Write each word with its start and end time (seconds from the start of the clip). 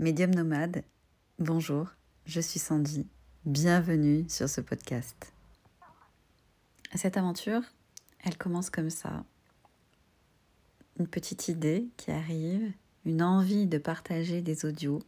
Médium 0.00 0.32
nomade, 0.32 0.84
bonjour, 1.40 1.88
je 2.24 2.40
suis 2.40 2.60
Sandy, 2.60 3.04
bienvenue 3.44 4.24
sur 4.28 4.48
ce 4.48 4.60
podcast. 4.60 5.32
Cette 6.94 7.16
aventure, 7.16 7.62
elle 8.20 8.38
commence 8.38 8.70
comme 8.70 8.90
ça. 8.90 9.24
Une 11.00 11.08
petite 11.08 11.48
idée 11.48 11.88
qui 11.96 12.12
arrive, 12.12 12.72
une 13.06 13.24
envie 13.24 13.66
de 13.66 13.78
partager 13.78 14.40
des 14.40 14.64
audios. 14.64 15.02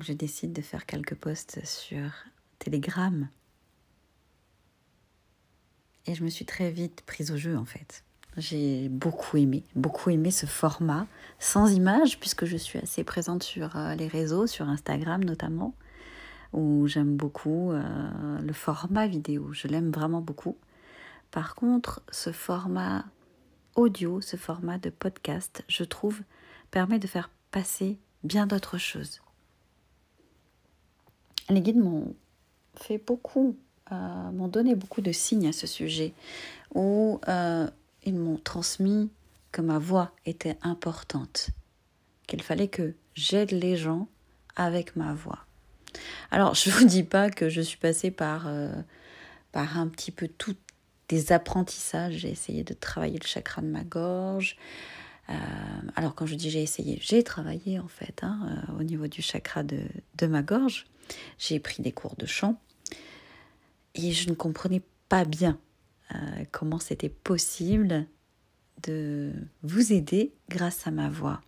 Je 0.00 0.12
décide 0.12 0.52
de 0.52 0.62
faire 0.62 0.86
quelques 0.86 1.16
posts 1.16 1.64
sur 1.66 2.12
Telegram. 2.60 3.28
Et 6.06 6.14
je 6.14 6.22
me 6.22 6.30
suis 6.30 6.46
très 6.46 6.70
vite 6.70 7.02
prise 7.04 7.32
au 7.32 7.36
jeu 7.36 7.58
en 7.58 7.64
fait. 7.64 8.04
J'ai 8.38 8.88
beaucoup 8.88 9.36
aimé, 9.36 9.62
beaucoup 9.74 10.08
aimé 10.08 10.30
ce 10.30 10.46
format 10.46 11.06
sans 11.38 11.70
image, 11.70 12.18
puisque 12.18 12.46
je 12.46 12.56
suis 12.56 12.78
assez 12.78 13.04
présente 13.04 13.42
sur 13.42 13.76
euh, 13.76 13.94
les 13.94 14.06
réseaux, 14.06 14.46
sur 14.46 14.68
Instagram 14.68 15.22
notamment, 15.22 15.74
où 16.54 16.86
j'aime 16.86 17.16
beaucoup 17.16 17.72
euh, 17.72 17.82
le 18.40 18.52
format 18.54 19.06
vidéo. 19.06 19.52
Je 19.52 19.68
l'aime 19.68 19.90
vraiment 19.90 20.22
beaucoup. 20.22 20.56
Par 21.30 21.54
contre, 21.54 22.02
ce 22.10 22.32
format 22.32 23.04
audio, 23.74 24.20
ce 24.22 24.36
format 24.36 24.78
de 24.78 24.88
podcast, 24.88 25.62
je 25.68 25.84
trouve, 25.84 26.20
permet 26.70 26.98
de 26.98 27.06
faire 27.06 27.30
passer 27.50 27.98
bien 28.24 28.46
d'autres 28.46 28.78
choses. 28.78 29.20
Les 31.50 31.60
guides 31.60 31.78
m'ont 31.78 32.14
fait 32.76 32.98
beaucoup, 32.98 33.56
euh, 33.90 34.30
m'ont 34.30 34.48
donné 34.48 34.74
beaucoup 34.74 35.02
de 35.02 35.12
signes 35.12 35.48
à 35.48 35.52
ce 35.52 35.66
sujet, 35.66 36.14
où 36.74 37.20
ils 38.04 38.14
m'ont 38.14 38.38
transmis 38.38 39.10
que 39.50 39.60
ma 39.60 39.78
voix 39.78 40.12
était 40.26 40.56
importante, 40.62 41.50
qu'il 42.26 42.42
fallait 42.42 42.68
que 42.68 42.94
j'aide 43.14 43.52
les 43.52 43.76
gens 43.76 44.08
avec 44.56 44.96
ma 44.96 45.14
voix. 45.14 45.46
Alors, 46.30 46.54
je 46.54 46.70
ne 46.70 46.74
vous 46.74 46.84
dis 46.84 47.02
pas 47.02 47.30
que 47.30 47.48
je 47.48 47.60
suis 47.60 47.76
passée 47.76 48.10
par, 48.10 48.46
euh, 48.46 48.72
par 49.52 49.78
un 49.78 49.88
petit 49.88 50.10
peu 50.10 50.28
tous 50.28 50.56
des 51.08 51.32
apprentissages. 51.32 52.14
J'ai 52.14 52.30
essayé 52.30 52.64
de 52.64 52.74
travailler 52.74 53.18
le 53.18 53.26
chakra 53.26 53.60
de 53.60 53.66
ma 53.66 53.84
gorge. 53.84 54.56
Euh, 55.28 55.34
alors, 55.94 56.14
quand 56.14 56.26
je 56.26 56.34
dis 56.34 56.50
j'ai 56.50 56.62
essayé, 56.62 56.98
j'ai 57.02 57.22
travaillé 57.22 57.78
en 57.78 57.88
fait 57.88 58.20
hein, 58.22 58.66
euh, 58.70 58.80
au 58.80 58.82
niveau 58.82 59.06
du 59.06 59.22
chakra 59.22 59.62
de, 59.62 59.80
de 60.16 60.26
ma 60.26 60.42
gorge. 60.42 60.86
J'ai 61.38 61.60
pris 61.60 61.82
des 61.82 61.92
cours 61.92 62.16
de 62.16 62.26
chant 62.26 62.58
et 63.94 64.12
je 64.12 64.30
ne 64.30 64.34
comprenais 64.34 64.82
pas 65.08 65.24
bien 65.24 65.58
euh, 66.14 66.44
comment 66.50 66.78
c'était 66.78 67.08
possible 67.08 68.06
de 68.82 69.32
vous 69.62 69.92
aider 69.92 70.32
grâce 70.48 70.86
à 70.86 70.90
ma 70.90 71.08
voix. 71.08 71.40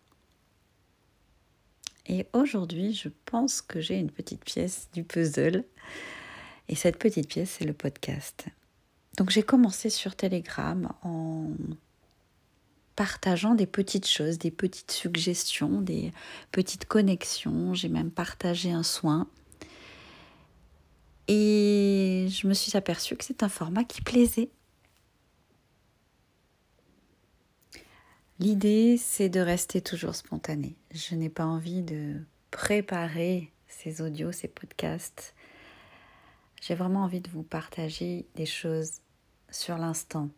Et 2.07 2.27
aujourd'hui, 2.33 2.93
je 2.95 3.09
pense 3.25 3.63
que 3.63 3.81
j'ai 3.81 3.99
une 3.99 4.11
petite 4.11 4.45
pièce 4.45 4.89
du 4.93 5.05
puzzle. 5.05 5.65
Et 6.69 6.75
cette 6.75 6.99
petite 6.99 7.29
pièce, 7.29 7.57
c'est 7.59 7.65
le 7.65 7.73
podcast. 7.73 8.47
Donc 9.17 9.31
j'ai 9.31 9.43
commencé 9.43 9.91
sur 9.91 10.17
Telegram 10.17 10.93
en 11.03 11.51
partageant 12.97 13.55
des 13.55 13.67
petites 13.67 14.09
choses, 14.09 14.39
des 14.39 14.51
petites 14.51 14.93
suggestions, 14.93 15.81
des 15.81 16.13
petites 16.53 16.87
connexions. 16.87 17.75
J'ai 17.75 17.89
même 17.89 18.11
partagé 18.11 18.73
un 18.73 18.83
soin. 18.83 19.27
Et 21.29 22.27
je 22.29 22.47
me 22.47 22.55
suis 22.55 22.77
aperçue 22.77 23.17
que 23.17 23.25
c'est 23.25 23.43
un 23.43 23.49
format 23.49 23.85
qui 23.85 24.03
plaisait. 24.03 24.51
L'idée, 28.41 28.97
c'est 28.99 29.29
de 29.29 29.41
rester 29.41 29.81
toujours 29.81 30.15
spontané. 30.15 30.77
Je 30.93 31.15
n'ai 31.15 31.31
pas 31.31 31.45
envie 31.45 31.83
de 31.83 32.21
préparer 32.51 33.53
ces 33.69 34.03
audios, 34.03 34.33
ces 34.33 34.49
podcasts. 34.49 35.35
J'ai 36.61 36.75
vraiment 36.75 37.05
envie 37.05 37.21
de 37.21 37.31
vous 37.31 37.43
partager 37.43 38.27
des 38.35 38.47
choses 38.47 39.01
sur 39.51 39.79
l'instant. 39.79 40.29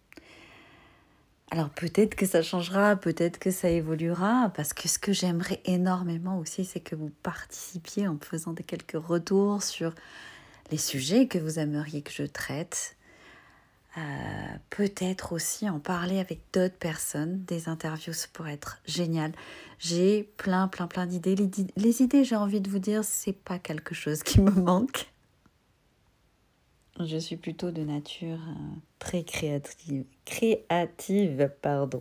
Alors 1.50 1.70
peut-être 1.70 2.16
que 2.16 2.26
ça 2.26 2.42
changera, 2.42 2.96
peut-être 2.96 3.38
que 3.38 3.50
ça 3.50 3.70
évoluera, 3.70 4.50
parce 4.54 4.72
que 4.72 4.88
ce 4.88 4.98
que 4.98 5.12
j'aimerais 5.12 5.60
énormément 5.64 6.38
aussi, 6.38 6.64
c'est 6.64 6.80
que 6.80 6.96
vous 6.96 7.10
participiez 7.22 8.08
en 8.08 8.18
faisant 8.18 8.52
des 8.52 8.64
quelques 8.64 9.00
retours 9.00 9.62
sur 9.62 9.94
les 10.70 10.78
sujets 10.78 11.26
que 11.26 11.38
vous 11.38 11.58
aimeriez 11.58 12.02
que 12.02 12.12
je 12.12 12.24
traite. 12.24 12.96
Euh, 13.98 14.00
peut-être 14.68 15.32
aussi 15.32 15.70
en 15.70 15.78
parler 15.78 16.18
avec 16.18 16.40
d'autres 16.52 16.76
personnes. 16.76 17.42
Des 17.44 17.68
interviews, 17.68 18.12
ça 18.12 18.28
pourrait 18.32 18.52
être 18.52 18.80
génial. 18.84 19.32
J'ai 19.78 20.24
plein, 20.36 20.68
plein, 20.68 20.86
plein 20.86 21.06
d'idées. 21.06 21.34
Les, 21.76 22.02
idées, 22.02 22.24
j'ai 22.24 22.36
envie 22.36 22.60
de 22.60 22.68
vous 22.68 22.78
dire, 22.78 23.04
c'est 23.04 23.32
pas 23.32 23.58
quelque 23.58 23.94
chose 23.94 24.22
qui 24.22 24.40
me 24.40 24.50
manque. 24.50 25.10
Je 27.00 27.16
suis 27.16 27.36
plutôt 27.36 27.70
de 27.70 27.82
nature 27.82 28.38
euh, 28.38 28.74
très 28.98 29.22
créative. 29.22 30.04
Créative, 30.24 31.50
pardon. 31.62 32.00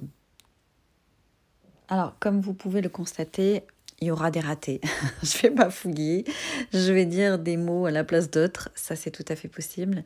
Alors, 1.88 2.18
comme 2.20 2.42
vous 2.42 2.53
pouvez 2.53 2.82
le 2.82 2.90
constater, 2.90 3.64
il 4.00 4.07
y 4.07 4.11
aura 4.11 4.31
des 4.31 4.39
ratés. 4.39 4.81
je 5.23 5.41
vais 5.41 5.51
pas 5.51 5.69
fouiller, 5.69 6.25
je 6.73 6.91
vais 6.91 7.06
dire 7.06 7.39
des 7.39 7.57
mots 7.57 7.85
à 7.85 7.91
la 7.91 8.03
place 8.03 8.29
d'autres, 8.29 8.69
ça 8.75 8.95
c'est 8.95 9.11
tout 9.11 9.25
à 9.28 9.35
fait 9.35 9.47
possible. 9.47 10.03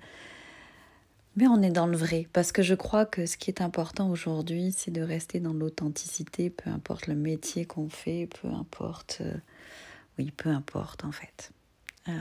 Mais 1.35 1.47
on 1.47 1.61
est 1.61 1.69
dans 1.69 1.87
le 1.87 1.95
vrai, 1.95 2.27
parce 2.33 2.51
que 2.51 2.61
je 2.61 2.75
crois 2.75 3.05
que 3.05 3.25
ce 3.25 3.37
qui 3.37 3.49
est 3.49 3.61
important 3.61 4.09
aujourd'hui, 4.09 4.73
c'est 4.75 4.91
de 4.91 5.01
rester 5.01 5.39
dans 5.39 5.53
l'authenticité, 5.53 6.49
peu 6.49 6.69
importe 6.69 7.07
le 7.07 7.15
métier 7.15 7.65
qu'on 7.65 7.87
fait, 7.87 8.27
peu 8.41 8.49
importe, 8.49 9.19
euh, 9.21 9.35
oui, 10.17 10.31
peu 10.31 10.49
importe 10.49 11.05
en 11.05 11.11
fait. 11.11 11.51
Euh, 12.09 12.11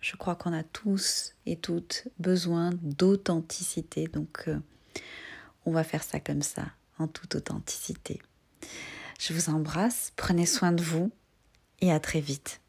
je 0.00 0.16
crois 0.16 0.36
qu'on 0.36 0.52
a 0.52 0.62
tous 0.62 1.34
et 1.44 1.56
toutes 1.56 2.08
besoin 2.18 2.70
d'authenticité, 2.82 4.06
donc 4.06 4.44
euh, 4.48 4.58
on 5.66 5.72
va 5.72 5.84
faire 5.84 6.02
ça 6.02 6.20
comme 6.20 6.42
ça, 6.42 6.64
en 6.98 7.08
toute 7.08 7.34
authenticité. 7.34 8.20
Je 9.18 9.32
vous 9.32 9.50
embrasse, 9.50 10.12
prenez 10.16 10.46
soin 10.46 10.70
de 10.70 10.82
vous 10.82 11.10
et 11.80 11.92
à 11.92 11.98
très 11.98 12.20
vite. 12.20 12.60